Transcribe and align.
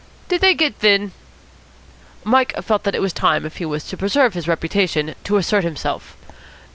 "Did 0.29 0.41
they 0.41 0.55
git 0.55 0.73
thin?" 0.77 1.11
Mike 2.23 2.59
felt 2.63 2.85
that 2.85 2.95
it 2.95 3.03
was 3.03 3.13
time, 3.13 3.45
if 3.45 3.57
he 3.57 3.65
was 3.67 3.83
to 3.89 3.95
preserve 3.97 4.33
his 4.33 4.47
reputation, 4.47 5.13
to 5.25 5.37
assert 5.37 5.63
himself. 5.63 6.17